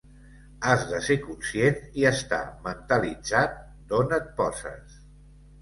Has 0.69 0.85
de 0.93 1.01
ser 1.07 1.17
conscient 1.25 1.77
i 2.03 2.07
estar 2.11 2.41
mentalitzat 2.71 3.55
d’on 3.93 4.17
et 4.21 4.33
poses. 4.41 5.01